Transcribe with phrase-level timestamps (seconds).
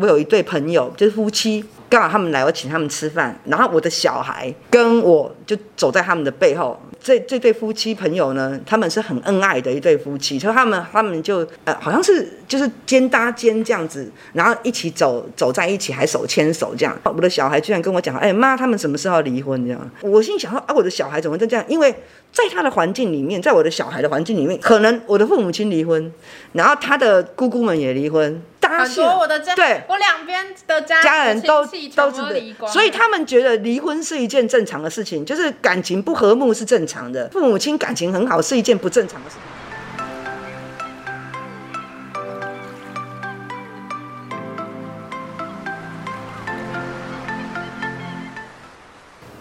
[0.00, 6.78] 我有一对朋友，就是夫妻，刚好他们来，我请他们吃饭，然后我的小孩跟我就走在他们的背后。
[7.00, 16.98] 这这对夫妻朋友呢，他们是很恩爱的一对夫妻，所以他们他们就呃好像是就是肩搭肩这样子，然后一起走走在一起，还手牵手这样。
[17.04, 19.90] 我的小孩居然跟我讲，哎妈，他们什么时候离婚这样？
[20.02, 21.64] 我心想说啊，我的小孩怎么就这样？
[21.68, 21.94] 因为
[22.32, 26.12] 在他的环境里面，在我的小孩的环境里面，可能我的父母亲离婚，
[26.52, 28.42] 然后他的姑姑们也离婚。
[28.68, 39.42] 很多我的家，对，我两边的家家人都都是离光，所以他们觉得离婚是一件正常的事情，就是感情不和睦是正常的，父母亲感情很好是一件不正常的事情。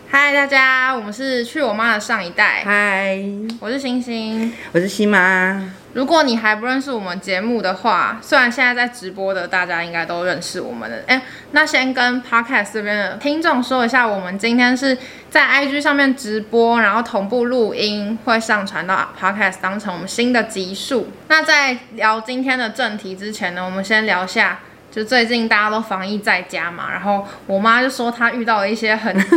[0.10, 2.64] 嗨，大家，我们是去我妈的上一代。
[2.66, 3.20] 嗨，
[3.60, 5.74] 我是星星，我是西妈。
[5.98, 11.20] 如果你还不认识我们节目的话，虽然现在在直播的大家应该都认识我们的，哎，
[11.54, 14.96] 那先跟 Podcast 这边的听众说一下，我们今天是
[15.32, 21.08] 在 IG 上面直播，然后同步录音，会上传到 Podcast 当成我们新的集数。
[21.30, 24.60] 那在聊今天的正题之前呢，我们先聊一下，
[24.92, 29.18] 就最近大家都防疫在家嘛，然后我妈就说她遇到了一些很。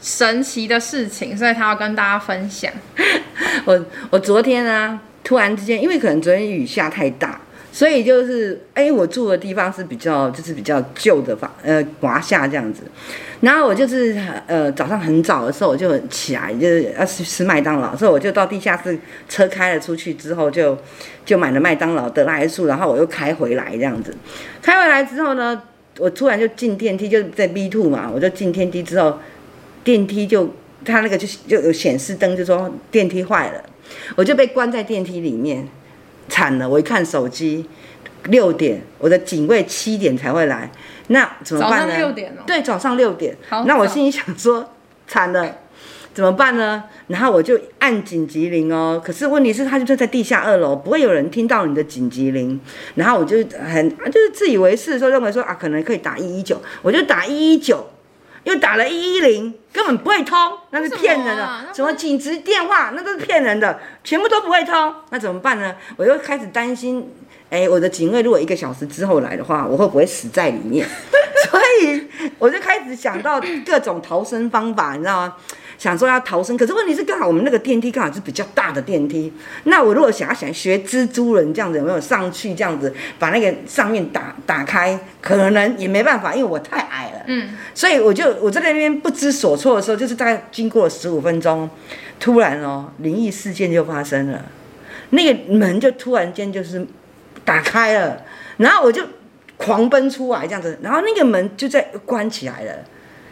[0.00, 2.72] 神奇的事情，所以她要跟大家分享。
[3.66, 4.96] 我我昨天啊，
[5.28, 7.38] 突然之间，因为可能昨天雨下太大，
[7.70, 12.84] 所以就是，哎，我住的地方是比较就是比较旧的房，呃，华厦这样子。
[13.42, 20.78] 然后我就是呃早上很早的时候我就起来，就是要去吃麦当劳，所以我就到地下室，车开了出去之后就，
[21.26, 24.16] 就买了麦当劳得来速，然后我又开回来这样子。
[24.62, 25.60] 开回来之后呢，
[25.98, 29.18] 我突然就进电梯，就在 B two 嘛，我就进电梯之后。
[29.84, 33.62] 电梯就它那个就就有显示灯，就说电梯坏了，
[34.16, 35.66] 我就被关在电梯里面，
[36.28, 36.68] 惨了！
[36.68, 37.66] 我一看手机，
[38.24, 40.70] 六点，我的警卫七点才会来，
[41.08, 41.86] 那怎么办呢？
[41.86, 42.42] 早上六点哦。
[42.46, 43.36] 对，早上六点。
[43.66, 44.74] 那我心里想说，
[45.06, 45.58] 惨了，
[46.12, 46.84] 怎么办呢？
[47.08, 52.60] 然后我就按紧急铃哦，可是问题是他就在地下二楼，不会有人听到你的紧急铃。
[52.96, 57.88] 然后我就很就是自以为是说认为说啊，可能可以打一一九，我就打一一九。
[58.44, 60.36] 又打了一一零，根本不会通，
[60.70, 61.42] 那是骗人的。
[61.42, 64.94] 什么，什么紧急电话，那都是骗人的，全部都不会通。
[65.10, 65.74] 那怎么办呢？
[65.96, 67.12] 我又开始担心，
[67.50, 70.86] 哎，我的警卫如果一个小时之后来的话，我会不会死在里面？
[71.50, 72.06] 所以
[72.38, 75.34] 我就开始想到各种逃生方法，你知道吗？
[75.78, 79.32] 想说要逃生，可是问题是刚好我们那个电梯刚好是比较大的电梯。
[79.62, 84.98] 那我如果想要想学蜘蛛人这样子，有没有上去这样子把那个上面打打开？
[85.20, 87.22] 可能也没办法，因为我太矮了。
[87.28, 91.70] 嗯，所以我就我在那边不知所措的时候，就是大概经过了十五分钟，
[92.18, 94.46] 突然哦，灵异事件就发生了，
[95.10, 96.84] 那个门就突然间就是
[97.44, 98.20] 打开了，
[98.56, 99.04] 然后我就
[99.56, 102.72] 狂奔出来这样子，然后那个门就在关起来了。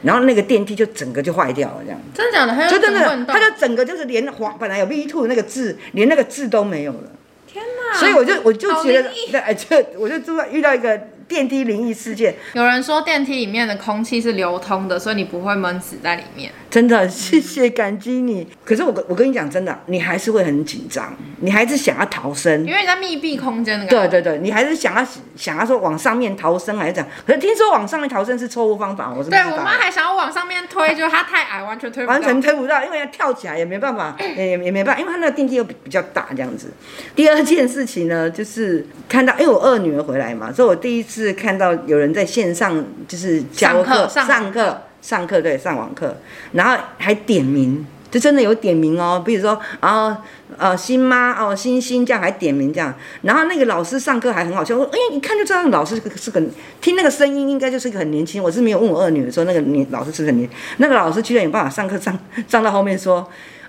[0.03, 2.01] 然后那个电梯就整个就坏掉了，这样。
[2.15, 2.55] 真的假的？
[2.55, 7.11] 还有就真的，它就整个就是连黄本来有 V two 那个字，连那个字都没有了。
[7.47, 7.99] 天哪！
[7.99, 11.01] 所以我就我就觉得，哎，这我就住遇到一个。
[11.29, 16.53] 电梯灵异事件，有人说电梯里面的空气是流通的，所以你不会闷死在里面。
[16.71, 18.47] 真的，谢谢感激你。
[18.65, 23.87] 可是我我跟你讲真的，你还是会很紧张，你还是想要逃生，因为你在密闭空间的。
[23.87, 25.07] 对对对，你还是想要
[25.37, 27.13] 想要说往上面逃生还是怎样？
[27.27, 29.31] 可是听说往上面逃生是错误方法，我是。
[29.31, 32.13] 对我妈还想要往上面推，就她太矮，完全推不到。
[32.13, 36.71] 完全推不到，因为要跳起来也没办法，也也没办法，因为她那个电梯又比比较大这样子。
[37.15, 41.97] 第二件事情呢，就是看到，因为我二女儿回来嘛，所以我第一次看到有。
[41.97, 46.15] 人在线上就是教课、上课、上课，对，上网课，
[46.53, 49.23] 然后还点名，就真的有点名哦。
[49.25, 50.15] 比如说，然后
[50.59, 56.41] 呃，新妈哦，星星这样还点名这样，然后那个老师上课还很好笑，哎，一看就知道老师是个
[56.81, 58.43] 听那个声音应该就是个很年轻。
[58.43, 62.17] 我是没有问我二女儿说那个年老师是很年，那个老师居然有办法上课上
[62.47, 63.17] 上到后面说，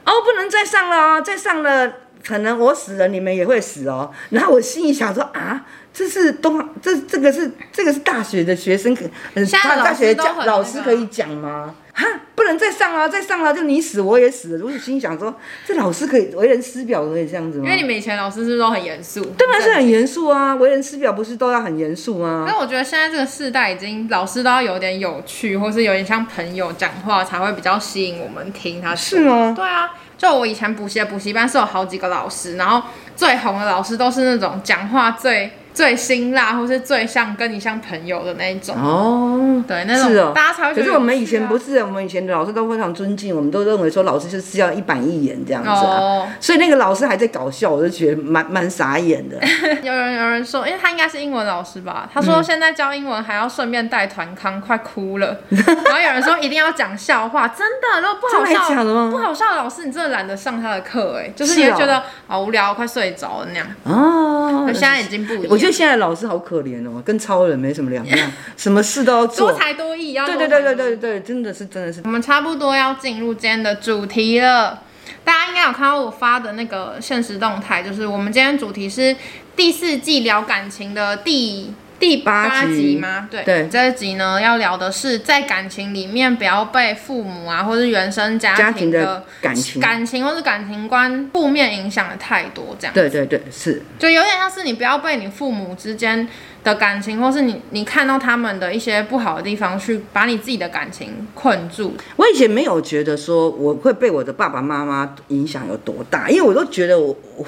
[0.06, 1.92] 哦，不能再上了哦，再上了
[2.28, 4.12] 可能我死了，你们也会死哦。
[4.32, 5.66] 然后我心里想说啊。
[5.94, 9.04] 这是东，这这个是这个是大学的学生可，
[9.52, 11.74] 他大学教老师可以讲吗？
[11.92, 14.64] 哈，不能再上了，再上了就你死我也死了。
[14.64, 15.34] 我就心想说，
[15.66, 17.64] 这老师可以为人师表可以这样子吗？
[17.66, 19.26] 因为你们以前老师是不是都很严肃？
[19.36, 22.46] 当然是很严肃啊，为人师表不是都要很严肃吗？
[22.48, 29.18] 但我觉得现在这个世代已经老师都要有点有趣，或是有点像朋友讲话才会比较吸引我们听他说。
[29.18, 29.54] 是吗？
[29.56, 32.82] 对啊，就我以前补习的补习班是有好几个老师，然后
[33.16, 35.52] 最红的老师都是那种讲话最。
[35.78, 40.74] 最辛辣，或是最像跟你像朋友的那一种哦，对，那种是哦，大家才会。
[40.74, 46.00] 可是我们以前不是，我们以前的老师都非常尊敬，我们都认为说老师就是要一板一眼这样子啊。
[46.00, 49.38] 哦、所以那个老师还在搞笑，我就觉得蛮蛮傻眼的。
[49.84, 52.10] 有人有人说，因为他应该是英文老师吧？
[52.12, 55.38] 他说现在教英文还要顺便带团康，快哭了。
[55.50, 63.68] 然后有人说一定要讲笑话，真的，如果不好笑不好笑的老师，你真的懒得上他的课哎，就是你会觉得好无聊，快睡着了那样。
[63.84, 64.27] 哦，
[64.74, 65.46] 现在已经不一样。
[65.50, 72.02] 我觉得现在老师好可怜哦，跟超人没什么两样， 什么事都要做，多才多艺，要对对对对对对，真的是真的是。
[72.06, 74.84] 我们差不多要进入今天的主题了，
[75.24, 79.16] 大家应该有看到我发的那个现实动态，就是我们今天主题是
[79.56, 81.74] 第四季聊感情的第。
[82.00, 83.28] 第八集吗？
[83.30, 92.94] 对，对，这一集呢要聊的是在感情里面不要被父母啊，或是原生家庭的感情、感情或是感情观负面影响的太多，这样。
[92.94, 93.82] 对对对，是。
[93.98, 96.28] 就有点像是你不要被你父母之间
[96.64, 101.96] 的感情，或是你你看到他们的一些不好的地方，去把你自己的感情困住。
[102.16, 107.46] 我以前没有觉得说我会被我的爸爸妈妈影响有多大，因为我都觉得我我。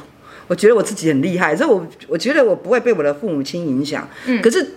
[0.49, 4.09] 我觉得我自己很厉害，所以我我觉得我不会被我的父母亲影响。
[4.25, 4.67] 嗯，可是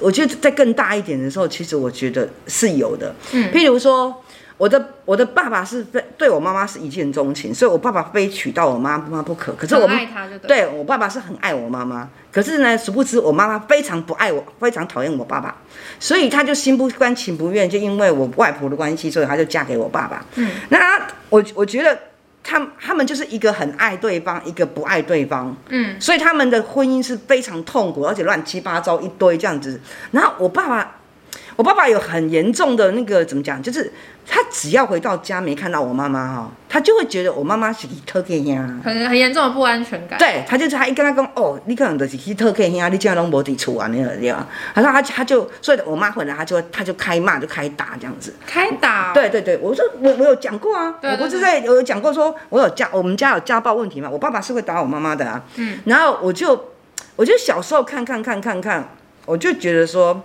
[0.00, 3.14] 我觉得在更大一点的时候，其实我觉得是有的。
[3.30, 4.12] 嗯，譬如说，
[4.58, 9.52] 我的我的爸爸是非对我妈妈是一见钟情，所以我爸爸非娶到我妈妈不可。
[9.52, 15.56] 可是我爱他就对，对我爸爸是很爱我妈妈，可是呢，殊不知我妈妈非常不爱我，非常讨厌我爸爸，
[16.00, 20.26] 所以他就心不甘情不愿，就因为我外婆的关系，所以他就嫁给我爸爸。
[20.34, 21.96] 嗯，那我我觉得。
[22.42, 29.80] 他他们就是一个很爱对方，一个不爱对方，嗯，所以他们的婚姻是非常痛苦，而且乱七八糟一堆这样子。
[30.10, 30.96] 然后我爸爸。
[31.56, 33.92] 我爸爸有很严重的那个怎么讲，就是
[34.26, 40.18] 他只要回到家没看到我妈妈哈，他就会觉得我妈妈是特给呀，很很严重的不安全感。
[40.18, 44.46] 对，他就是他一跟他讲哦，你可能就是去特给呀，你这样拢无底处啊你个地方。
[44.74, 48.34] 他说他他就，所以我妈回来他就他就开骂就开打这样子。
[48.46, 49.12] 开打？
[49.12, 55.42] 对对对，我说我我有讲过啊，对对对，我不是在我有讲过说我有家我们家有家暴问题嘛，我爸爸是会打我妈妈的啊。
[55.56, 55.78] 嗯。
[55.84, 56.68] 然后我就
[57.16, 58.88] 我就小时候看看看看看，
[59.26, 60.22] 我就觉得说。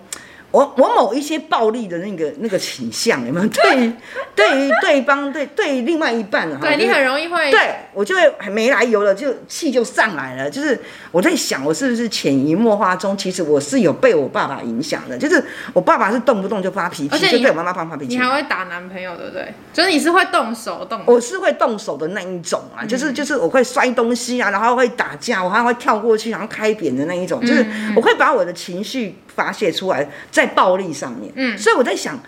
[0.51, 3.47] 我我某一些暴力的那个那个倾向有没有？
[3.51, 3.93] 对于
[4.33, 10.49] 对于对方对对于另外一半哈，对你很容易会对我就会没来由的，就气就上来了。
[10.49, 10.79] 就是
[11.11, 15.17] 我在想，我是不是潜移默化中，其实我是有被我爸爸影响的。
[15.17, 18.15] 就是我爸爸是动不动就发脾气，就对我妈妈发发脾气。
[18.15, 19.53] 你还会打男朋友，对不对？
[19.73, 22.79] 就是你是会动手动手，我是会动手的那一种啊。
[22.81, 27.41] 嗯、就是就是我会摔东西啊，然后会打架，我还会跳过去然后开扁的那一种。
[27.41, 27.65] 就是
[27.95, 30.09] 我会把我的情绪发泄出来。
[30.29, 32.19] 在暴力上面，嗯，所以我在想，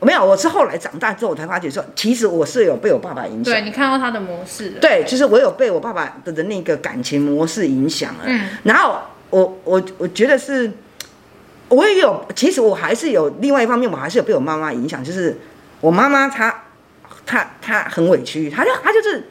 [0.00, 3.52] 没有，我是后来长大之后我才发觉说，其实我是有被我爸爸影响。
[3.52, 8.20] 对，你看到他的模式，对，就是我有被我爸爸的的那个感情模式影响了。
[8.24, 8.96] 嗯，然后
[9.30, 10.72] 我我我觉得是，
[11.68, 15.36] 我也有，其实我还是有另外一方面，我还是有被我妈妈影响，就是
[15.80, 16.64] 我妈妈她
[17.26, 19.28] 她她很委屈，她就她就是。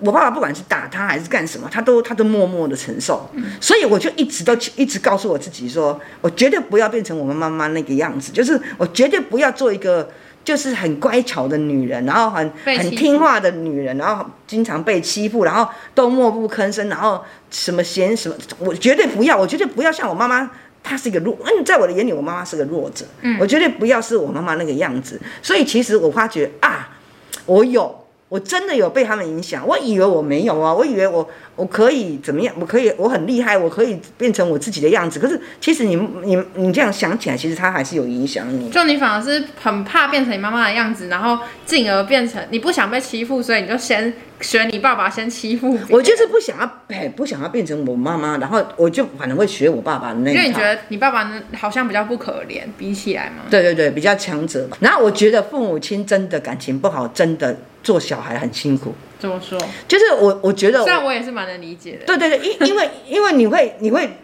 [0.00, 3.28] 我爸爸不管是打他还是干什么，他都他都默默的承受，
[3.60, 10.10] 所以我就一直都一直告诉我自己说，我绝对不要变成我们妈妈那个样子，就是我绝对不要做一个
[10.42, 20.50] 就是很乖巧的女人，然后很很听话的女人，然后经常被欺负，然后都默不吭声，然后什么嫌什么，我绝对不要，我绝对不要像我妈妈，
[20.82, 23.04] 她是一个弱，嗯，在我的眼里，我妈妈是个弱者，
[23.38, 26.88] 我绝对不要是我妈妈那个样子，所以其实我发觉啊，
[27.44, 27.99] 我有。
[28.30, 35.18] 我真的有被他们影响，我以为我没有啊，我以为我我可以怎么样，我可以我很厉害，我可以变成我自己的样子。
[35.18, 38.70] 可是其实你你你这样想起来，其实他还是有影响你。
[38.70, 45.78] 就你反而是很怕变成你妈妈的样子，然后进而变成你不想被欺负，所以你就先学你爸爸先欺负。
[45.88, 50.30] 我就是不想要，哎，不想要变成我妈妈，然后我就反正会学我爸爸的那。
[50.30, 53.44] 因为你觉得你爸爸呢好像比较不可怜，比起来嘛。
[53.50, 54.76] 对对对，比较强者嘛。
[54.80, 57.56] 然后我觉得父母亲真的感情不好，真的。
[57.82, 59.58] 做小孩很辛苦，怎么说？
[59.88, 62.04] 就是我，我觉得，虽然我也是蛮能理解的。
[62.04, 64.18] 对对对，因因为因为你会你会，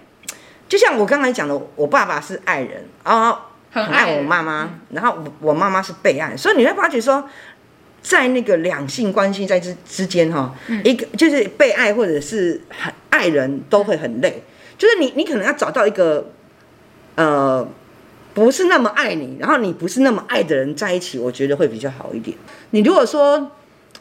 [0.68, 3.38] 就像我刚才讲的，我爸爸是爱人，然后
[3.72, 7.26] 很爱我妈妈，嗯、然后我我妈妈是被爱，所以你会发觉说，
[8.06, 14.44] 在那个两性关系在之之间哈，嗯、一个就是被爱或者是很爱人都会很累，
[14.78, 16.30] 就是你你可能要找到一个，
[17.16, 17.68] 呃。
[18.36, 22.36] 不是那么爱你，然后你不是那么爱的人在一起，我觉得会比较好一点。
[22.72, 23.50] 你如果说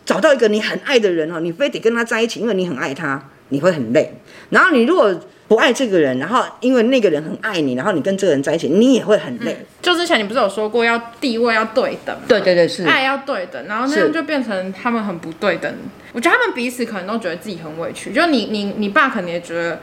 [0.05, 4.13] 找到一个你很爱的人哦，你非得跟他在一起，因为你很爱他，你会很累。
[4.49, 5.13] 然后你如果
[5.47, 9.55] 不爱这个人，然后因为那个人很爱你，然后你跟这个人在一起，你也会很累。
[9.59, 12.15] 嗯，就之前你不是有说过要地位要对等？
[12.27, 15.73] 对对对，是爱要对等，然后那样就变成他们很不对等。
[16.13, 19.79] 我觉得他们彼此可能都觉得自己很委屈，就你你你爸可能也觉得。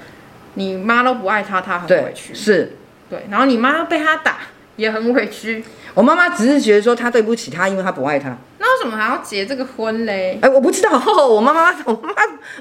[0.54, 2.34] 你妈都不爱他，他很委屈。
[2.34, 2.76] 是，
[3.08, 4.40] 对，然后你妈被他打
[4.76, 5.64] 也很委屈。
[5.94, 8.34] 我妈妈只是觉得说她对不起他，因为她不爱他。
[8.58, 10.38] 那为什么还要结这个婚嘞？
[10.40, 10.90] 哎，我不知道，
[11.28, 12.12] 我妈妈，我妈，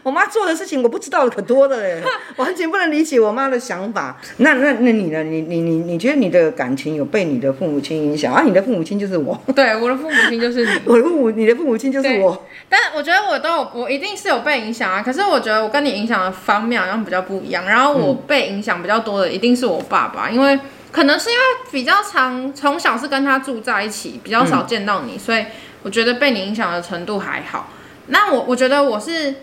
[0.03, 2.01] 我妈做的事情我不知道的可多了嘞，
[2.37, 4.19] 完全不能理解我妈的想法。
[4.37, 5.23] 那那那你呢？
[5.23, 8.33] 你你你你觉得你的感情有被你的父母亲影响？
[8.33, 9.39] 啊，你的父母亲就是我。
[9.55, 10.71] 对，我的父母亲就是你。
[10.85, 12.45] 我的父母，你的父母亲就是我。
[12.67, 15.01] 但我觉得我都有，我一定是有被影响啊。
[15.01, 17.63] 可是我觉得我跟你影响的方面好像比较不一样。
[17.65, 20.59] 然后我被影响比较多的一定是我爸爸，因为。
[20.91, 25.45] 可能是因为比较常从小是跟他住在一起，比较少见到你，所以
[25.83, 27.69] 我觉得被你影响的程度还好。
[28.07, 29.35] 那我我觉得我是。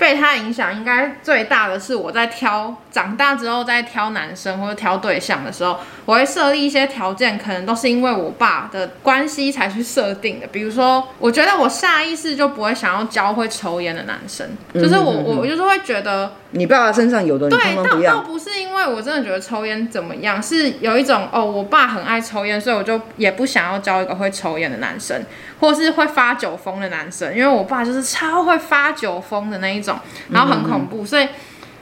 [0.00, 5.78] 被他影响应该最大的是我在挑长大之后在挑男生或者挑对象的时候，
[6.10, 10.46] 我会设立一些条件，可能都是因为我爸的关系才去设定的。
[10.48, 25.24] 比如说，我觉得我下意识就不会想要教会抽烟的男生，就是我我就是会觉得你爸爸身上有的，对，倒倒不是因为我真的觉得抽烟怎么样，是有一种哦，我爸很爱抽烟，所以我就也不想要教一个会抽烟的男生。
[25.60, 29.94] 或是会发酒疯的男生，因为我爸就是超会发酒疯的那一种，
[30.30, 31.28] 然后很恐怖，所以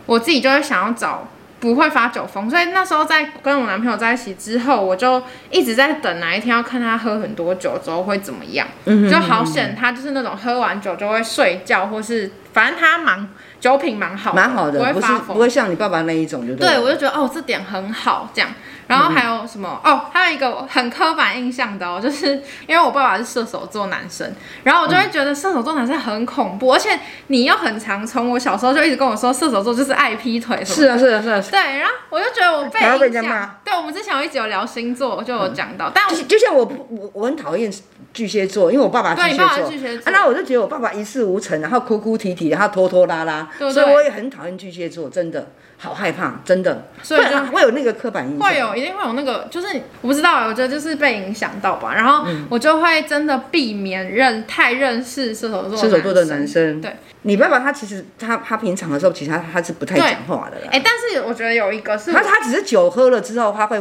[0.05, 1.29] 我自己就会想要找
[1.61, 2.49] 不会发酒疯。
[2.49, 8.67] 所以那时候在跟我男朋友在一起之后，我就一直在等哪一天要看他喝很多酒之后会怎么样，
[9.11, 13.29] 就好险他就是那种喝完酒就会睡觉，或是反正他蛮
[13.61, 16.69] 酒品蛮好，蛮好的，不会发疯，不会像你爸爸那一种就对。
[16.69, 18.51] 对，我就觉得哦，这点很好，这样。
[18.87, 19.79] 然后还有什么？
[19.85, 30.75] 哦，还有一个很刻板印象的哦，就是因为我爸爸是射手座男生，然后我就会觉得射手座男生很恐怖，而且你又很常从我小时候就一直跟我说射手座就是爱劈腿什么。
[30.75, 31.43] 是啊，是啊，是啊。
[31.51, 33.59] 对，然后我就觉得我被影响。
[33.63, 37.71] 对，我们之前有一直有聊星座，我就有讲到，但我就像我我我很讨厌
[38.15, 39.37] 巨蟹座，因为我爸爸巨蟹座。
[39.37, 40.11] 对，爸爸巨蟹座。
[40.13, 45.49] 那我就觉得我爸爸一事无成，然后哭哭啼啼，然后拖拖拉拉，所以我也很讨厌巨蟹座，真的。
[45.81, 49.69] 好害怕，真的，所以就会有那个刻板印象，会有，一定会有那个，就是
[50.01, 56.81] 我不知道，我觉得就是被影响到吧，然后我就会真的避免认太认识射手座，射手座的男生。
[56.81, 60.69] 对，你爸爸他其实他他平常的时候，其实他他是不太讲话的啦。
[60.73, 63.81] 哎，但是我觉得有一个是，他他只是酒喝了之后，他会。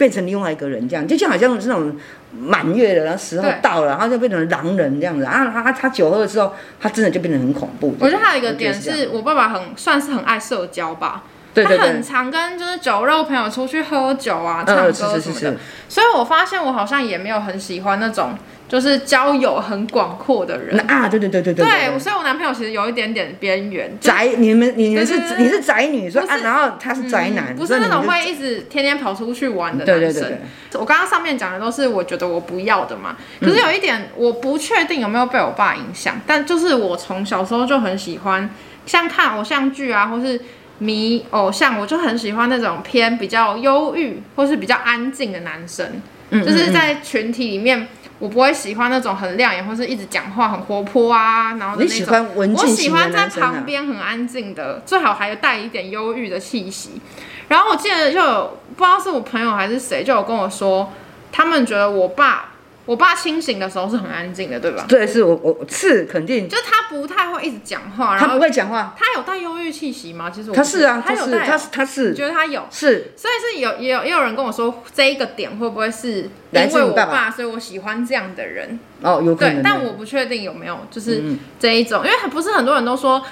[0.00, 1.94] 变成另外一个人这样，就像好像是那种
[2.32, 5.44] 满月的时候到了，然后就变成狼人这样子啊。
[5.52, 7.94] 他他他酒喝了之后，他真的就变得很恐怖。
[8.00, 15.20] 我觉得还有一个点是我爸爸很算是很爱社交吧，对对对，他很常跟就是酒肉朋友出去喝酒啊、唱歌什么的。
[15.20, 18.30] 是是是是，所以我发现我好像也没有很喜欢那种。
[18.70, 21.64] 就是交友很广阔的人啊，对对对对对。
[21.66, 24.28] 对，所以我男朋友其实有一点点边缘宅。
[24.38, 30.38] 你们你们是你是宅女，说啊，然后他是宅男，不是那种会一直天天跑出去玩的男生。
[30.74, 33.16] 我刚刚上面讲的都是我觉得我不要的嘛。
[33.40, 38.48] 可是有一点我不确定有没有被我爸影响，但就是我从小时候就很喜欢，
[38.86, 40.40] 像看偶像剧啊，或是
[40.78, 46.00] 迷偶像，我就很喜欢那种偏比较忧郁或是比较安静的男生，
[46.30, 47.88] 就是在群体里面。
[48.20, 52.28] 我不会喜欢那种很亮眼或是一直讲话很活泼啊，然后的那种。
[52.36, 57.00] 我喜欢在旁边很安静的，最好还有带一点忧郁的气息。
[57.48, 60.92] 然后我记得就有不知道是我朋友还是谁，就有跟我说，
[61.32, 62.46] 他们觉得我爸。
[62.86, 64.84] 我爸清醒的时候是很安静的，对吧？
[64.88, 68.96] 对，是我我是肯定，就是他不太会一直讲话，然他不会讲话。
[68.98, 70.30] 他有带忧郁气息吗？
[70.30, 81.22] 其实我他是啊，他有带，他是他是，觉得他有是，所以是有也有也有人跟我说，这一个点会不会是因为我爸，所以我喜欢这样的人哦，有可能，但我不确定有没有就是
[81.60, 83.22] 这一种，因为不是很多人都说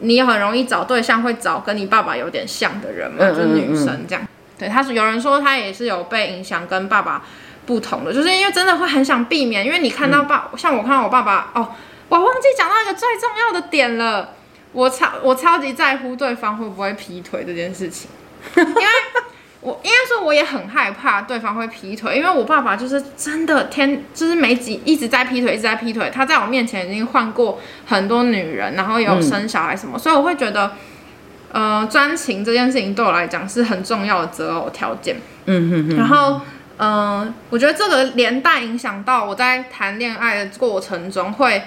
[0.00, 4.26] 你很容易找对象会找跟你爸爸有点像的人嘛，就是女生这样。
[4.58, 7.22] 对，他是有人说他也是有被影响，跟爸爸。
[7.66, 11.68] 不同的，就是因为真的会很想避免，因为你看到爸，嗯、像我看到我爸爸哦，
[12.08, 14.34] 我忘记讲到一个最重要的点了，
[14.72, 18.10] 我超我超级在乎对方会不会劈腿这件事情，
[18.56, 18.82] 因为
[19.60, 30.72] 我应该说我也很害怕对方会劈腿，因为我爸爸就是真的天就是没几一直在劈腿，一直在劈腿，他在我面前已经换过很多女人，然后也有生小孩什么，嗯、所以我会觉得，
[31.50, 35.16] 呃，专情这件事情对我来讲是很重要的择偶条件，
[35.46, 36.42] 嗯哼哼，然后。
[36.78, 41.62] 嗯，我觉得这个连带影响到我在谈恋爱的过程中会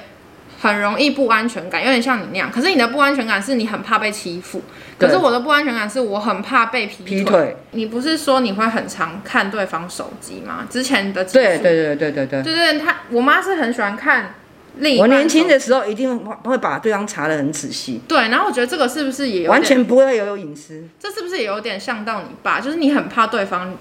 [0.59, 2.51] 很容易不安全感，有点像你那样。
[2.51, 4.61] 可是你的不安全感是你很怕被欺负，
[4.97, 7.19] 可是我的不安全感是我很怕被劈腿。
[7.19, 7.57] 劈腿。
[7.71, 10.67] 你不是说你会很常看对方手机吗？
[10.69, 14.33] 之前的对对对对对对，就是他，我妈是很喜欢看
[14.77, 14.99] 另一。
[14.99, 18.01] 我年轻的时候一定会把对方查的很仔细。
[18.07, 20.83] 对，然后我觉得这个是不是也有完全不会有隐私？
[20.99, 22.59] 这是不是也有点像到你爸？
[22.59, 23.73] 就是你很怕对方。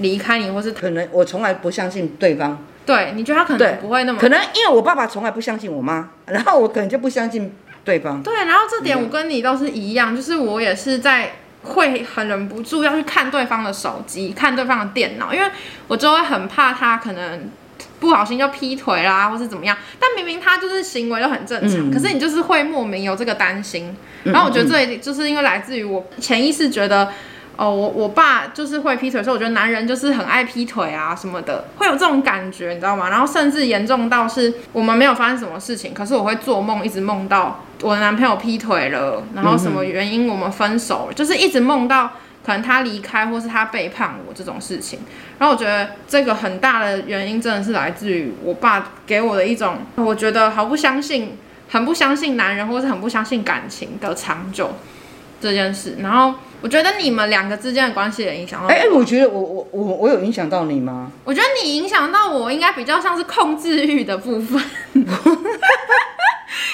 [0.00, 2.58] 离开你，或是可能我从来不相信对方。
[2.84, 4.18] 对，你觉得他可能不会那么？
[4.18, 7.54] 可能因为我爸爸从来不相信我妈， 然后我可能就不相信
[7.84, 8.20] 对方。
[8.22, 15.48] 对，然后这点我跟你倒是一样，就是我也是在会很忍不住要去看对方的手机，看对方的电脑，因为
[15.86, 17.50] 我就会很怕他可能
[18.00, 19.76] 不小心就劈腿啦，或是怎么样。
[20.00, 23.94] 但明明他就是行为都很正常，嗯、可是你就是会莫名有这个担心。
[24.24, 27.12] 然后我觉得这就是因为来自于我潜意识觉得。
[27.60, 33.10] 哦，我我爸就是会劈腿，所以我觉得男人就是很爱劈腿啊什么的，会有这种感觉，你知道吗？
[33.10, 42.12] 然后甚至严重到是我们没有发生什么事情，可是我会做梦，一直梦到我的男朋友劈腿了，然后什么原因我们分手了，就是一直梦到
[42.42, 45.00] 可能他离开或是他背叛我这种事情。
[45.38, 51.36] 然后我觉得这个很大的原因真的是来自于我爸给我的一种，我觉得毫不相信，
[51.68, 54.70] 很不相信男人，或是很不相信感情的长久
[55.40, 56.34] 这件事，然后。
[56.62, 58.66] 我觉得你们两个之间的关系也影响到。
[58.66, 61.10] 哎哎，我觉得我我我我有影响到你吗？
[61.24, 64.62] 我觉得你影响到我，应该比较像是控制欲的部分。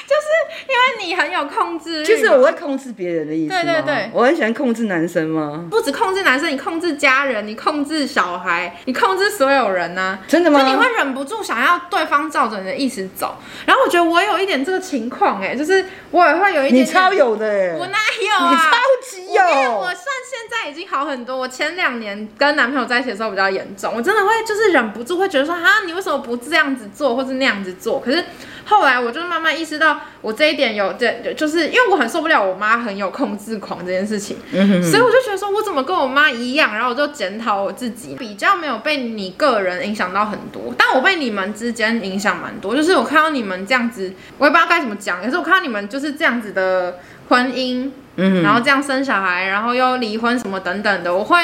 [0.07, 3.55] 就是因为你很有控制欲，就是我会控制别人的意思。
[3.55, 5.67] 对对对，我很喜欢控制男生吗？
[5.69, 10.19] 不止控制男生，你控制家人，你控制小孩，你控制所有人呢、啊？
[10.29, 10.61] 真的吗？
[10.61, 13.37] 就你会忍不住想要对方照着你的意思走。
[13.67, 17.75] 然后我觉得我有一点这个情况，哎，就是我也会有一点，超有的哎！
[17.77, 18.51] 我哪有啊？
[18.51, 18.73] 你超
[19.11, 19.43] 级有。
[19.43, 21.37] 我，我算现在已经好很多。
[21.37, 27.99] 我前两年跟男朋友在一起的时候比较严重，我真的会就是忍不住会觉得说，啊，你为什么不这样子做，或是那样子做？
[27.99, 28.25] 可是。
[28.67, 36.75] 后来我就慢慢意识到，我这一点有这，就是因为我很受不了我妈很有控制狂这件事情，嗯、所以我就觉得说，我怎么跟我妈一样？
[36.75, 42.75] 然后我就检讨我自己，比较没有被你个人影响到很多，但我被你们之间影响蛮多。
[42.75, 51.39] 就是我看到你们这样子，我也不知道该怎么讲，可是我看到你们就是这样子的婚姻，嗯，然后这样生小孩，然后又离婚什么等等的，我会。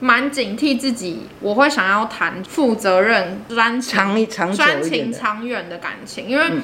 [0.00, 6.62] 蛮警惕自己，我会想要谈负责任、专情、专情长远的感情，因为、嗯、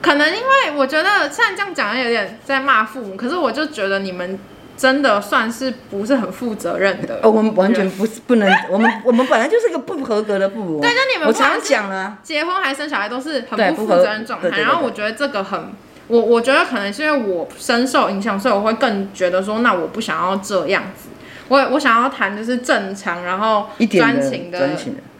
[0.00, 4.38] 可能因为我觉得虽然这样讲有点在骂父母，可是我就觉得你们
[4.76, 7.18] 真的算是不是很负责任的。
[7.22, 10.80] 哦，我们完全不是不能，我们我们本来就是个不合格的父母。
[10.80, 14.48] 对，就你们我常讲了，结婚还生小孩都是很不负责任状态。
[14.60, 15.72] 然后我觉得这个很，
[16.06, 21.09] 我我觉得可能是因为我深受影响，所以我会更觉得说，那我不想要这样子。
[21.50, 24.70] 我我想要谈就是正常，然后专情的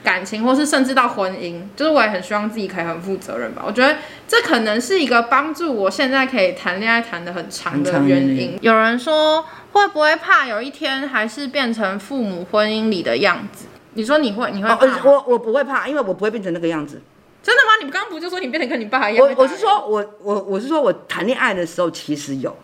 [0.05, 3.65] 感情，或是甚至到婚姻，就是我也很希望自己可以很负责任吧。
[3.67, 3.97] 我觉得
[4.29, 8.57] 这可能是一个帮助我现在可以谈恋爱谈的很长的原因。
[8.63, 13.67] 有人说会不会怕有一天还是变成父母婚姻里的样子？
[13.95, 15.03] 你说你会你会怕吗？
[15.05, 17.03] 我我不会怕，因为我不会变成那个样子。
[17.43, 17.85] 真的吗？
[17.85, 19.27] 你刚刚不就说你变成跟你爸一样？
[19.27, 22.57] 我我是说我我我是说我谈恋爱的时候其实有。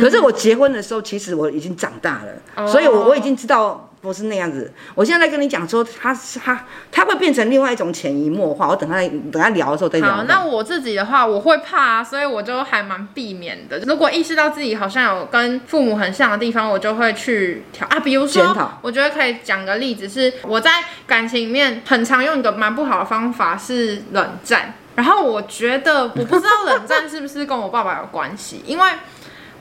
[0.00, 4.72] 可是我结婚的时候，其实我已经长大了，嗯、所以我我已经知道不是那样子。
[4.94, 8.68] 我现在在跟你讲说，他他他会变成另外一种潜移默化。
[8.68, 9.00] 我等他
[9.32, 10.08] 等他聊的时候再聊。
[10.08, 13.78] 好，那我自己的话，我会怕，所以我就还蛮避免的。
[13.80, 17.98] 如果意识到自己好像有跟父母很像的地方，我就会去调啊。
[17.98, 20.70] 比如说，我觉得可以讲个例子，是我在
[21.06, 24.74] 感情里面很常用一个蛮不好的方法是冷战。
[24.94, 28.88] 然后我觉得我不知道冷战是不是跟我爸爸有关系，因为。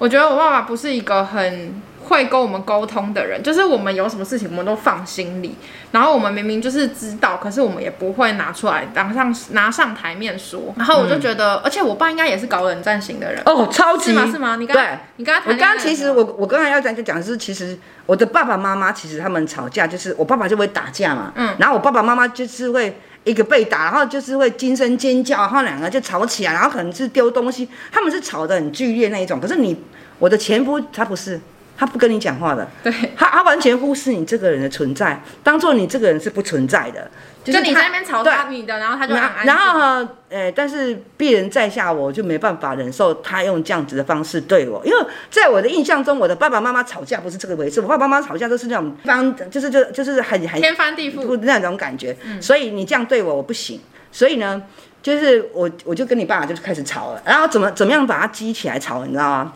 [0.04, 5.56] 我觉得我爸爸不是一个很会跟我们沟通的人，就是我们有什么事情我们都放心里，
[5.92, 10.74] 然后我们明明就是知道，可是我们也不会拿出来当上拿上台面说。
[10.76, 14.28] 然后我就觉得，嗯、而且我爸应该也是搞冷战型的人哦，超级是吗？
[14.30, 14.58] 是吗？
[14.58, 23.00] 你刚对你刚刚我刚刚其实我我刚才要讲就讲的是，其实我的爸爸妈妈其实他们吵架就是我爸爸就会打架嘛，嗯，然后我爸爸妈妈就是会。
[23.24, 29.40] 一个被打，然后就是会惊声尖叫，然后两个就吵起来，然后可能是丢东西，他们是吵得很剧烈那一种。
[29.40, 29.76] 可是你，
[30.20, 31.40] 我的前夫他不是，
[31.78, 37.10] 他不跟你讲话的，对，他他完全忽视你这个人的存在，当做你这个人是不存在的。
[37.44, 39.46] 就你在那边吵他你的，然后他就很安。
[39.46, 44.98] 然后呢，呃，但是鄙人在下，我就没办法忍受他用这样子的方式对我，因为
[45.30, 52.16] 在我的印象中，我的爸爸妈妈吵架不是这个回事，我爸爸妈妈吵架都是那种方，就是就就是很很天翻地覆那种感觉。
[52.40, 53.78] 所以你这样对我，我不行。
[54.10, 54.64] 所以呢，
[55.02, 59.54] 就是我我就跟你爸爸就开始吵了，然后怎么怎么样把他激起来吵，你知道吗？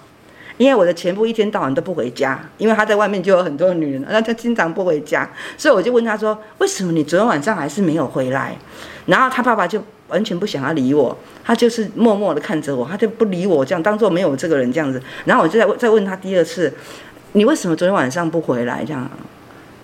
[0.57, 8.55] 因为我的前夫一天到晚都不回家，因为他在外面就有很多女人，然后他经常不回家，所以我就问他说：“为什么你昨天晚上还是没有回来？”
[9.05, 15.01] 然后他爸爸就完全不想要理我，他就是默默的看着我，他就不理我，这样当做没有这个人这样子。
[15.25, 16.73] 然后我就再再问他第二次
[17.33, 19.09] ：“你为什么昨天晚上不回来？”这样，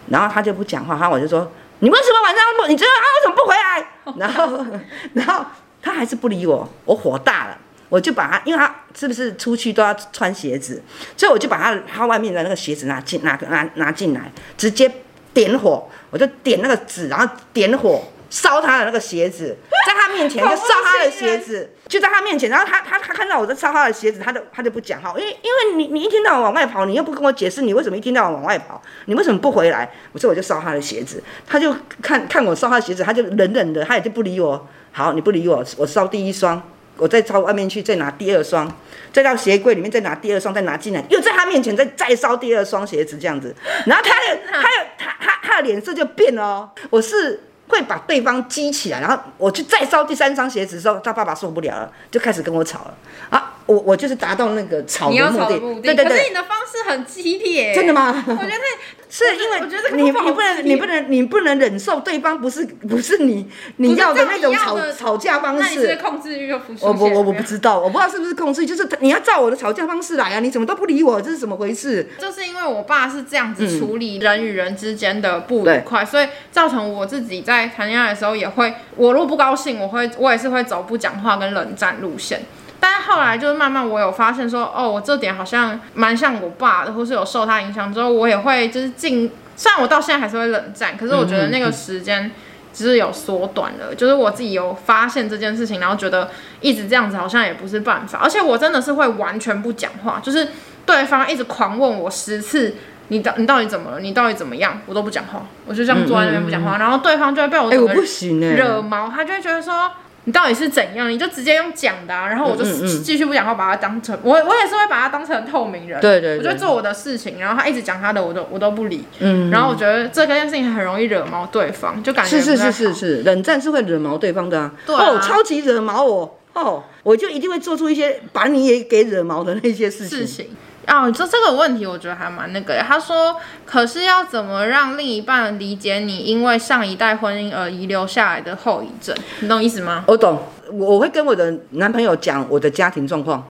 [0.10, 2.68] 然后他就不讲话，然后我就说：“你为什么晚上不？
[2.68, 4.66] 你知道他为什么不回来？”然后，
[5.14, 5.46] 然后
[5.82, 7.58] 他还是不理我，我火大了。
[7.90, 10.82] 我就把他，因为他是不是出去都要穿鞋子，
[11.18, 14.92] 所以我就把他他外面的那个鞋子拿进拿拿拿进来，直接
[15.34, 29.92] 点火，我就点那个纸，然后点火烧他的那个鞋子，在他面前就烧他的鞋子， 就在他面前，然后他他他看到我在烧他的鞋子，他就他就不讲话，因为因为你你一天到晚往外跑，你又不跟我解释你为什么一天到晚往外跑，你为什么不回来？
[30.12, 34.68] 我说我就烧他的鞋子，他就看看我烧他的鞋子，他就冷冷的，他也就不理我。
[34.92, 36.62] 好，你不理我，我烧第一双，
[36.98, 38.72] 我再朝外面去再拿第二双，
[39.12, 47.42] 再到鞋柜里面再拿第二双，再拿进来，又在他面前再再烧第二双鞋子这样子，然后他的他的他他他的脸色就变了哦，我是。
[47.66, 52.94] 会把对方激起来，然后我去再烧第三双鞋子的时候，他爸爸受不了了，就开始跟我吵了
[53.30, 53.53] 啊！
[53.66, 56.06] 我我就是达到那个吵的目的，对对对。
[56.06, 58.24] 可是你的方式很激烈，真的吗？
[58.28, 58.54] 我觉得
[59.14, 59.60] 是因为
[59.92, 63.48] 你你不能你不能你不能忍受对方不是不是你
[63.78, 65.62] 你要的那种吵吵架方式。
[65.62, 70.40] 那你是控制欲又不我我我不知道，我不知道是不是控制，就是你要照我的吵架方式来啊！
[70.40, 72.10] 你怎么都不理我，这是怎么回事？
[72.20, 82.42] 就是因为我爸是这样子处理人与人之间的不愉快，所以造成我自己在谈恋爱的时候也会，我如果不高兴，我会我也是会走不讲话跟冷战路线。
[82.86, 89.32] 但是后来就是慢慢，我有发现说，哦，我这点好像蛮像我爸的，或是有受他影响之后，我也会就是进。
[89.56, 92.30] 虽然我到现在还是会冷战，可是我觉得那个时间
[92.74, 93.96] 只是有缩短了。
[93.96, 98.20] 就是我自己有发现这件事情，然后觉得一直这样子好像也不是办法。
[98.22, 100.50] 而且我真的是会完全不讲话，就是
[100.86, 102.76] 对方一直狂问我十次，
[103.08, 104.02] 你到你到底怎么了？
[104.02, 104.82] 你到底怎么样？
[104.88, 109.90] 我都不讲话，我就这样坐在那边不讲话，然后对方就会被我惹毛，他就会觉得说。
[110.26, 111.10] 你到底是怎样？
[111.10, 112.64] 你就直接用讲的啊，然后我就
[113.00, 116.00] 继续不讲话，把它当成我，我也是会把它当成透明人。
[116.00, 119.04] 对对，对，我就做我的事情，然后他一直讲他的，我都我都不理。
[119.20, 124.74] 嗯，然后我觉得这个件事情很容易惹毛对方，就感觉是是是是是，冷战是会惹毛对方的啊。
[124.86, 130.20] 对啊，哦，超级惹毛我哦，我就一定会做出一些把你也给惹毛的那些事情。
[130.20, 130.48] 事情
[130.88, 132.78] 哦，这这个问题我觉得还蛮那个。
[132.80, 139.16] 他说，可是要怎么让另一半理解你因为上一代婚姻而遗留下来的后遗症？
[139.40, 140.04] 你懂意思吗？
[140.08, 140.42] 我懂，
[140.72, 143.46] 我会跟我的男朋友讲我的家庭状况。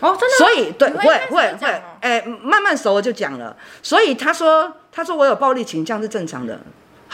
[0.00, 0.36] 哦，真的？
[0.36, 3.56] 所以对，会会会，哎，慢慢熟了就讲了。
[3.82, 6.58] 所以他说，他说我有暴力倾向是正常的。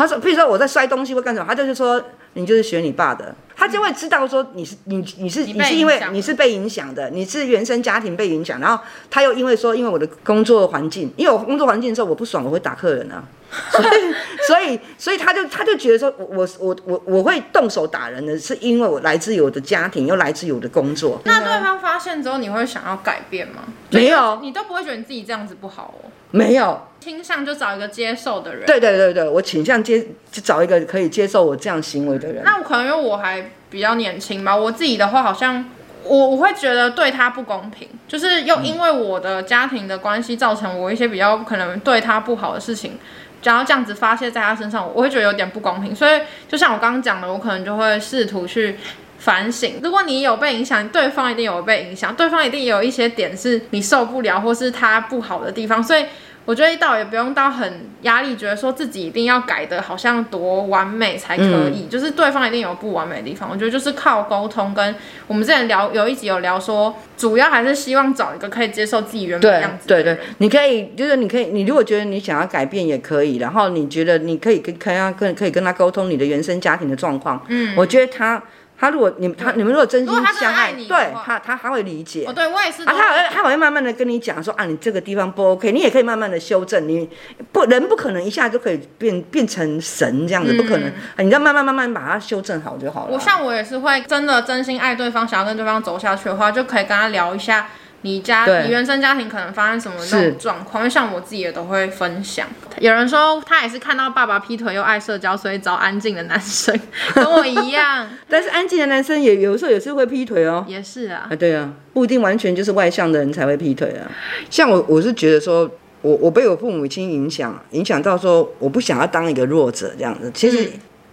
[0.01, 3.35] 他说，比如说我在摔东西或干什么，他就是说你就是学你爸的。
[3.55, 13.23] 他就会知道说你是你你是你是因为你是被影响的，你是原生家庭被影响，然后他又因为说因为我的工作环境，因为我工作环境的时候我不爽，我会打客人啊，
[13.71, 14.15] 所以
[14.47, 21.21] 所以所以他就他就觉得说我我我我我会动手打人的是因为我来自于我的家庭，又来自于我的工作。
[21.27, 23.65] 那对方发现之后，你会想要改变吗？
[23.91, 26.09] 没有，你都不会觉得你自己这样子不好哦。
[26.31, 26.81] 没有。
[27.01, 28.67] 倾向就找一个接受的人。
[28.67, 32.43] 对对对对，我倾向接就找一个可以接受我这样行为的人。
[32.45, 35.65] 那我可能因为我还比较年轻吧，我自己的话好像
[36.05, 42.99] 我我会觉得对他不公平，就是又因为我的家庭的关系造成我一些比较可能对他不好的事情，
[43.43, 45.97] 然后这样子发泄在他身上，我会觉得有点不公平。
[45.97, 48.77] 所以就像我刚刚讲的，我可能就会试图去
[49.21, 49.75] 反省。
[49.81, 56.05] 如果你有被影响，对方一定有被影响，对方一定有一些点是你受不了或是他不好的地方，所以。
[56.47, 63.49] 我觉得倒也不用到很压力，觉得说自己一定要改的好像多完美才可以，嗯、就是对方一定有不完美的地方。
[63.49, 64.93] 我觉得就是靠沟通，跟
[65.29, 69.95] 我们之前聊有一集有聊说，主要还是希望找一个可以接受自己原本样子的。
[69.95, 77.45] 对对对，你可以就是你可以，你如果觉得你想要改变也可以，然后你觉得你可以跟跟他跟可以跟他沟通你的原生家庭的状况。
[77.49, 78.43] 嗯，我觉得他。
[78.81, 82.25] 他如果你他你们如果真心相爱，对他他他会理解。
[82.27, 82.83] 哦，对我也是。
[82.85, 86.89] 啊，他会他会慢慢的跟你讲说啊，你这个地方不 OK，你也可以慢慢的修正。
[86.89, 87.07] 你
[87.53, 90.91] 不人不可能一下就可以变变成神这样子，不可能。
[91.19, 93.13] 你要慢慢慢慢把它修正好就好了。
[93.13, 97.69] 我像我也是会真的真心爱对方，想要跟对方走下去的话，就可以跟他聊一下。
[98.03, 100.83] 你家你原生家庭可能发生什么那种状况？
[100.83, 102.47] 因为像我自己也都会分享。
[102.79, 106.79] 有人说他也是看到爸爸劈腿又爱社交，所以找安静的男生，
[107.15, 108.09] 跟我一样。
[108.27, 110.65] 但是安静的男生也有时候也是会劈腿哦。
[110.67, 111.29] 也是啊。
[111.31, 114.11] 啊，对啊，不一定完全就是外向的人才会劈腿啊。
[114.49, 120.31] 像我，我是觉得说，我我被我父母亲影响，影响到说我不想要当一个弱者这样子。
[120.33, 120.71] 其实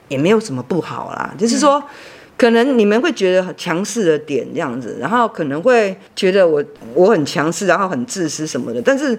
[0.08, 1.84] 也没有什么不好啦，嗯、就是说。
[2.38, 8.82] 可能你们会觉得很强势的点这样子，然后可能会觉得我我很强势，然后很自私什么的。
[8.82, 9.18] 但是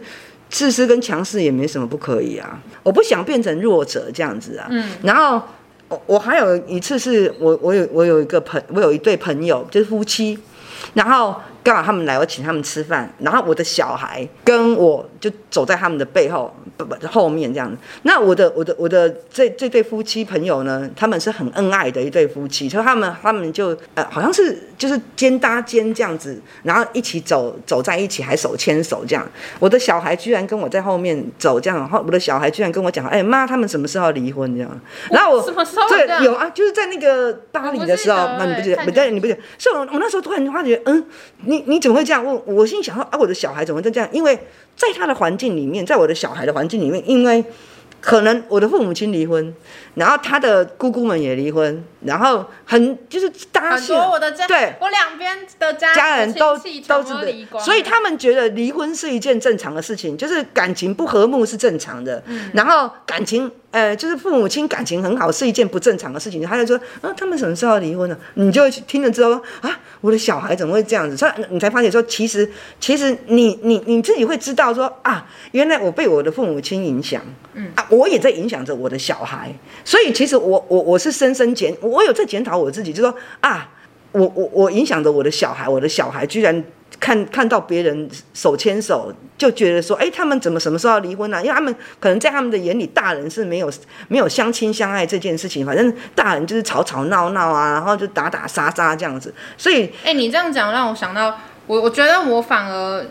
[0.48, 2.58] 自私跟强势也没什么不可以啊。
[2.82, 4.68] 我不想变成弱者这样子啊。
[4.70, 4.88] 嗯。
[5.02, 5.42] 然后
[5.88, 10.38] 我我还有一次是我我有我有一个朋我有一对朋友就是夫妻，
[10.94, 11.34] 然后。
[11.68, 17.76] 刚好他们来，我请他们吃饭，然后我的小孩跟我就走在他们的背后不不后面这样子。
[18.04, 29.28] 那我的我的我的这这对夫妻朋友呢，他们是很恩爱的一对夫妻，所以他们他们就呃好像是就是肩搭肩这样子，然后一起走走在一起，还手牵手这样。
[29.58, 34.80] 我的小孩居然跟我在后面走这样，后我的小孩居然跟我讲，哎妈，他们什么时候要离婚这样？
[35.10, 38.82] 然后我什么时候对有啊，就是在那个巴黎的时候，那你不记得？
[38.86, 39.38] 不对，你不记得？
[39.58, 41.04] 所以我我那时候突然发觉，嗯，
[41.44, 42.42] 你你怎么会这样问？
[42.46, 44.08] 我心想说啊，我的小孩怎么会这样？
[44.12, 44.38] 因为
[44.76, 47.44] 在他的环境里面，在我的小孩的环境里面，因为
[48.00, 49.54] 可能我的父母亲离婚，
[49.94, 63.50] 然后他的姑姑们也离婚，然后很就是大家很多我的家对，我两边的家家人都都是的，所以他们觉得离婚是一件正常的事情，就是感情不和睦是正常的，嗯、然后感情。
[63.70, 68.16] 呃，就是父母亲感情很好是一件不正常的事情，他就说，啊，他们什么时候离婚呢？
[68.32, 71.14] 你就听了之后啊，我的小孩怎么会这样子？
[71.14, 77.20] 所以你才发现说，其实其实你你你自己会知道说啊，原来我被我的父母亲影响，
[77.52, 77.70] 嗯。
[77.74, 79.52] 啊，我也在影响着我的小孩，
[79.84, 83.68] 所以其实我我我是深深检，我有在检讨我自己，就说啊，
[84.12, 86.64] 我我我影响着我的小孩，我的小孩居然。
[87.00, 91.36] 看看到别人手牵手，就觉得说，哎，他们怎么什么时候要离婚呢？
[91.36, 91.40] 啊？
[91.40, 93.70] 因为他们可能在他们的眼里，大人是没有
[94.08, 99.32] 没有相亲相爱这件事情，反正大人就是吵吵闹闹啊，然后就打打杀杀这样子。
[99.56, 103.06] 所以，哎，你这样讲让我想到，我我觉得我反而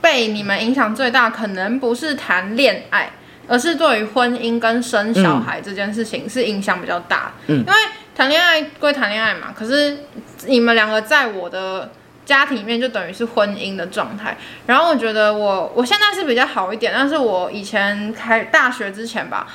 [0.00, 3.10] 被你们影响最大，可能不是谈恋爱，
[3.48, 7.32] 而是对于婚姻跟生小孩这件事情是影响比较大。
[7.48, 7.72] 嗯，因为
[8.14, 9.98] 谈恋爱归谈恋爱嘛，可是
[10.46, 11.90] 你们两个在我的。
[12.24, 19.48] 家庭里面就等于是婚姻的状态，然后我觉得我我现在是比较好一点，但是我以前开大学之前吧，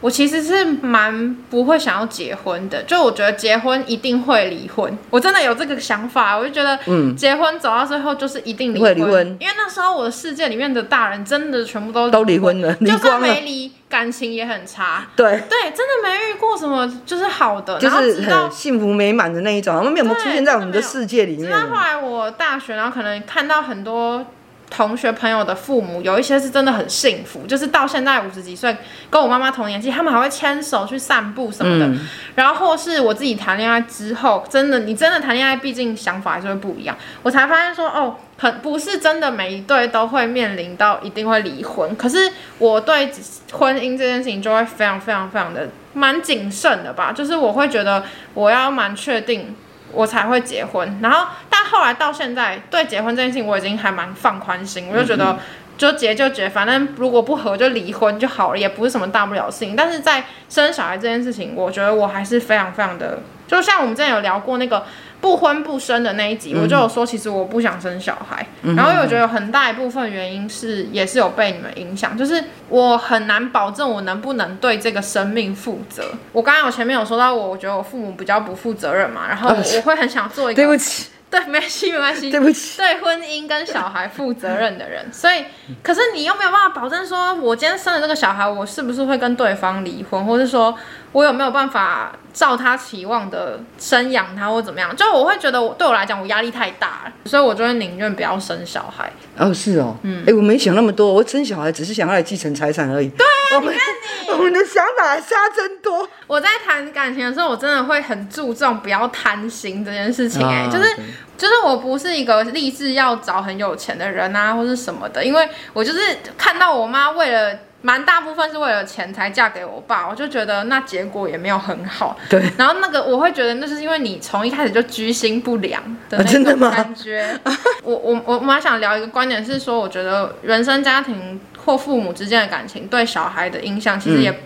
[0.00, 13.72] 我其实是蛮不会想要结婚的，就我觉得结婚一定会离婚，我真的有这个想法，我就觉得，嗯，结婚走到最后就是一定离婚，离婚，因为那时候我的世界里面的大人真的全部都都离婚了，就算没离。
[13.88, 15.24] 感情也很差，对。
[15.48, 21.48] 对，真的没遇过什么就是好的，就是很幸福美满的那一种，他们没有出现在我们的世界里面。
[21.48, 24.26] 那后来我大学，然后可能看到很多
[24.68, 28.76] 同学朋友的父母，有一些是真的很幸福，就是到现在五十几岁，
[29.08, 31.86] 跟我妈妈同年纪，他们还会牵手去散步什么的。
[31.86, 36.96] 嗯、然后或是我自己谈恋爱之后，真的，你真的谈恋爱，毕竟想法还是会不一样。
[37.22, 38.16] 我才发现说，哦。
[38.38, 41.96] 很不是真的，每一对都会面临到一定会离婚。
[41.96, 43.10] 可是我对
[43.50, 49.56] 婚姻这件事情就会非常非常非常的蛮谨慎的吧，就是我会觉得我要蛮确定
[49.96, 51.00] 我才会结婚。
[51.02, 55.38] 然后但后来到现在对结婚这件事情我已经还蛮放宽心，我就觉得
[55.78, 59.74] 就结就结，反正如果不合就离婚就好了，也不是什么大不了的事情。
[59.74, 64.84] 但是在生小孩这件事情，我觉得我还是非常非常的，就像我们之前有聊过那个。
[65.20, 68.46] 不婚不生的那一集，我就有说，其实我不想生小孩。
[68.62, 76.04] 嗯、然后我觉得有很大一部分原因是，也是有被你们影响，就是我很难保证我能不能对这个生命负责。
[76.32, 81.08] 我刚刚我前面有说到，我我觉得我父母比较不负责任嘛，然后我会很想做一个，对不起。
[81.28, 82.30] 对，没关系，没关系。
[82.30, 82.76] 对不起。
[82.78, 85.44] 对婚姻跟小孩负责任的人，所以，
[85.82, 90.72] 可是你又没有办法保证说，我今天生了这个小孩，我是不是会跟对方离婚，或是说
[91.16, 94.94] 我有没有办法照他期望的生养他，或怎么样？
[94.94, 99.10] 就我会觉得，我对我来讲，我压力太大了，所以我就会宁愿不要生小孩。
[99.38, 103.08] 哦，是哦，嗯，哎，我没想那么多，我生小孩只是想要来继承财产而已。
[103.08, 103.88] 对啊，我们你看
[104.26, 106.06] 你，我们的想法还差真多。
[106.26, 110.94] 我在谈感情的时候，我真的会很注重不要贪心这件事情，欸，哎，啊，就是。
[111.38, 115.98] 就是我不是一个立志要找很有钱的人啊，或是什么的，因为我就是
[116.38, 117.54] 看到我妈为了
[117.86, 122.18] 蛮大部分是为了钱才嫁给我爸，我就觉得那结果也没有很好。
[122.28, 122.42] 对。
[122.58, 127.38] 然后那个我会觉得那是因为你从一开始就居心不良的那种感觉。
[127.44, 134.36] 啊、我我我蛮想聊一个观点是说，我觉得原生家庭或父母之间的感情对小孩的影响，其实也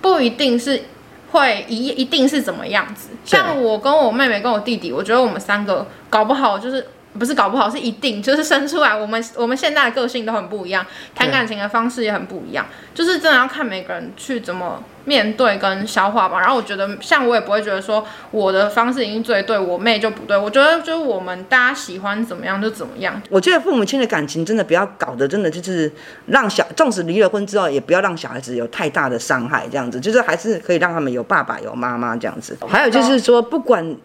[0.00, 0.84] 不一定是。
[1.32, 3.08] 会一一定是怎么样子？
[3.24, 6.86] 像我跟我妹妹跟我弟弟，我觉得我们三个搞不好就是。
[7.16, 16.40] 不是搞不好，是一定就是生出来，我们 我们现在的个性都很不一样，谈感情的方式也很不一样，就是真的要看每个人去怎么面对跟消化吧。
[16.40, 20.36] 然后我觉得，像我也不会觉得说我的方式已经最对，我妹就不对。
[20.36, 23.20] 我觉得就是我们大家喜欢怎么样就怎么样。
[23.30, 25.90] 我觉得父母亲的感情真的不要搞得真的就是
[26.26, 32.56] 让小，纵使离了婚之后，也不要让小孩子有太大的伤害，这样子就是还是可以让他们有爸爸有妈妈这样子。
[32.68, 33.96] 还有就是说，不管。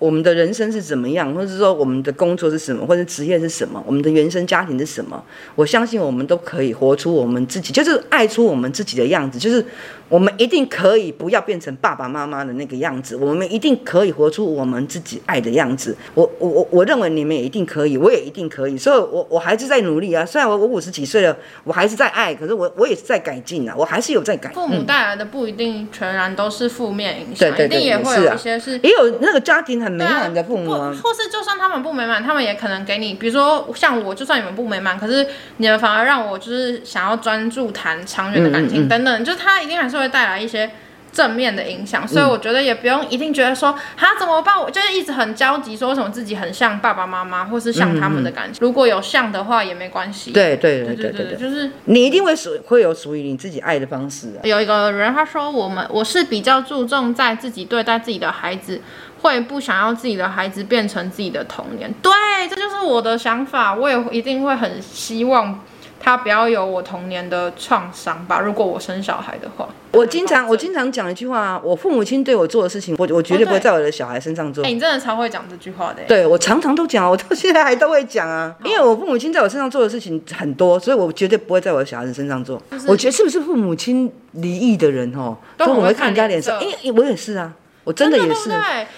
[0.00, 5.22] 我们的人生是怎么样，或者是说我们的工作是什么，或者职业是什么，我们的原生家庭是什么，
[5.54, 9.64] 我相信我们都可以活出我们自己，就是爱出我们自己的样子，就是
[10.08, 15.94] 我们一定可以不要变成爸爸妈妈的那个样子，我们一定可以活出我们自己爱的样子。
[16.14, 20.24] 我我我我认为你们也一定可以，我也一定可以，所以我我还是在努力啊。
[20.24, 24.50] 虽然我我五十几岁了，我还是在爱，可是我我也是在改进啊，我还是有在改。
[24.52, 30.70] 父母带来的不一定全然都是负面影响，嗯、一定也会有一些是，也有那个家庭很美满的父母。
[30.70, 35.26] 或是就算他们不美满，他们也可能给你，比如说像我，就算你们不美满，可是
[35.56, 40.70] 你们反而让我就是想要专注谈长远的感情等等，就是他一定还是会带来一些
[41.12, 42.06] 正面的影响。
[42.06, 48.60] 所以我觉得也不用一定觉得说他怎么办，我就是一直很焦急，说为什么自己很像爸爸妈妈，或是像他们的感情。
[48.60, 50.30] 嗯、如果有像的话也没关系。
[50.30, 54.40] 对对对对对对，就是你一定会属会有属于你自己爱的方式啊。
[54.44, 58.80] 有一个人他说，我们我是比较注重在自己对待自己的孩子。
[59.22, 62.12] 会不想要自己的孩子变成自己的童年，对，
[62.48, 63.74] 这就是我的想法。
[63.74, 65.60] 我也一定会很希望
[66.00, 68.40] 他不要有我童年的创伤吧。
[68.40, 74.64] 如果我生小孩的话，我经常我经常讲一句话，我父母亲对我做的事情，我我绝对不会在我的小孩身上做。
[74.64, 76.02] 哎、哦，你真的超会讲这句话的。
[76.08, 78.54] 对，我常常都讲，我到现在还都会讲啊。
[78.64, 82.60] 因为我父母亲在我身上做的事情很多，所以我绝对不会在我的小孩子身上做。
[82.70, 86.58] 就是、我觉得是不是父母亲离异的人哦，都很会看人家脸色。
[86.62, 87.52] 因为，我也是啊。
[87.84, 88.50] 我真的也是，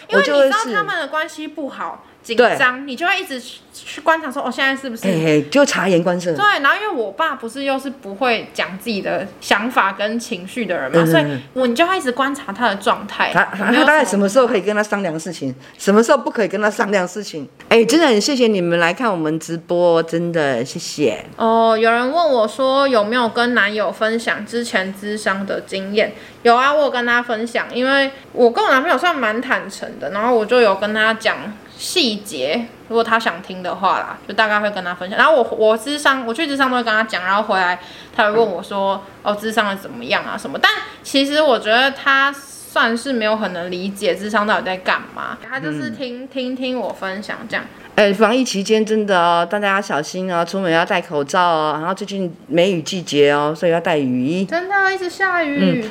[0.08, 3.40] 因为你知道他们的关系不好，紧张，你就会一直
[3.72, 5.02] 去观察说，哦，现在是不是？
[5.04, 6.32] 嘿嘿，就察言观色。
[6.34, 13.30] 对，然后因为我爸不是又是不会讲自己的想法跟情绪的人嘛，嗯、所以我你就会一直观察他的状态。
[13.32, 17.48] 他他大概什么时候可以跟他商量事情，什么时候不可以跟他商量事情？
[17.68, 21.24] 哎，真的很谢谢你们来看我们直播，真的谢谢。
[21.36, 26.12] 哦，有人问我说有没有跟男友分享之前咨商的经验？
[26.42, 31.36] 有啊，我有跟他分享，因为我跟我男朋友算蛮坦诚的，然后我就有跟他讲
[31.82, 35.18] 细节，如果他想听的话啦，就大概会跟他分享。
[35.18, 37.76] 然后我我智商，我去智商都会跟他讲，然后回来
[38.14, 40.56] 他会问我说，哦，智商的怎么样啊什么？
[40.62, 40.70] 但
[41.02, 47.64] 其实我觉得他算是没有很能理解智商到底在干嘛，他就是听、嗯、听听我分享这样。
[47.96, 54.44] 哎、欸，防疫期间真的哦，大家要小心哦，出门要戴口罩哦，然后最近梅雨季节哦，所以要带雨衣。
[54.44, 55.82] 真的，一直下雨。
[55.84, 55.90] 嗯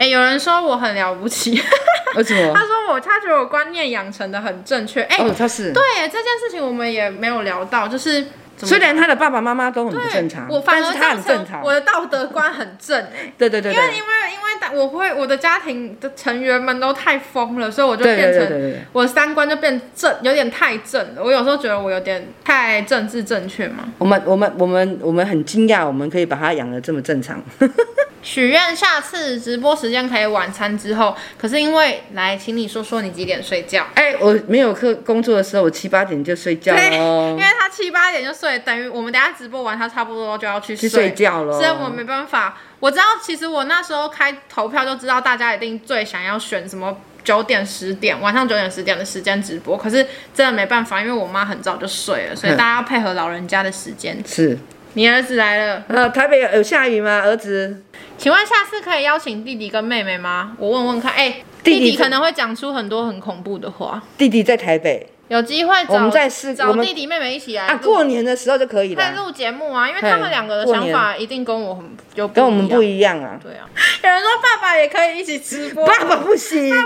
[0.00, 1.50] 哎、欸，有人说我很了不起，
[2.16, 2.54] 为什么？
[2.54, 5.02] 他说我，他觉得我观念养成的很正确。
[5.02, 5.74] 哎、欸，哦，他是。
[5.74, 8.24] 对，这件事情我们也没有聊到，就是
[8.56, 12.98] 虽然他的爸爸妈妈都很不正常，我反而他很正常，我的道德观很正。
[12.98, 21.22] 哎，对对对，对，因为因为因为我会我的家庭的成员们都太疯了，所以我就变成我的三观就变正，有点太正了。
[21.22, 23.84] 我有时候觉得我有点太政治正确嘛。
[23.98, 27.38] 我们我们我们我们很惊讶，我们可以把他养的这么正常。
[28.22, 33.86] 许愿下次直播时间可以晚餐之后，可是因为来，请你说说你几点睡觉？
[33.94, 37.36] 哎、欸，我没有课工作的时候，我七八点就睡觉哦。
[37.38, 41.58] 因为他七八点就睡，等于我们等下直播完，他差不多就要去睡，去睡觉了。
[41.58, 42.58] 所以我没办法。
[42.78, 49.76] 我知道，其实我那时候开投票就知道，大家一定最想要选什么九点十点，晚上九点十点的时间直播。
[49.76, 54.22] 可是真的没办法，因为我妈很早就睡了，所以大家要配合老人家的时间。
[54.26, 54.58] 是。
[54.94, 55.84] 你儿子来了。
[55.88, 57.20] 呃，台北有下雨吗？
[57.24, 57.82] 儿子，
[58.18, 60.56] 请问下次可以邀请弟弟跟妹妹吗？
[60.58, 61.12] 我问问看。
[61.12, 64.02] 哎、欸，弟弟可能会讲出很多很恐怖的话。
[64.18, 65.06] 弟弟在台北。
[65.30, 69.00] 有机会找，我们再试找弟弟妹妹一起来啊，过年的时候就可以了。
[69.00, 73.38] 在录节目啊，因为他们两个的想法一定跟我很有跟我们不一样啊。
[73.40, 73.62] 对啊，
[74.02, 76.84] 有人说爸爸也可以一起直播，爸爸不行，爸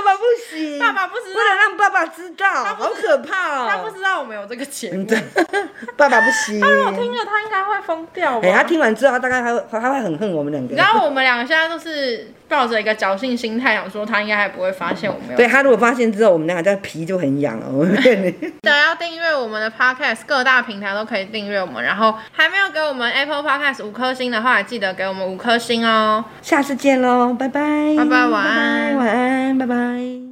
[0.00, 3.68] 爸不行，爸爸不知道，不能让爸爸知道，好可怕哦。
[3.68, 5.04] 他不知道我们有这个节目，
[5.98, 6.60] 爸爸不行。
[6.60, 8.38] 他如果听了，他应该会疯掉。
[8.44, 10.76] 哎，他听完之后，他大概他会他会很恨我们两个。
[10.76, 15.36] 然后我们两个现在都是抱着一个侥幸心态，想说他应该还不会发现我们有。
[15.38, 17.66] 对，他如果发现之后，我们两个在皮就很痒了。
[17.72, 21.82] 我记得要订阅我们的 Podcast，各大平台都可以订阅我们。
[21.82, 26.22] 然后还没有给我们 Apple Podcast 五颗星的话，记得给我们五颗星哦。
[26.42, 27.60] 下次见喽，拜拜，
[27.96, 30.31] 拜拜，晚安，晚安，拜拜。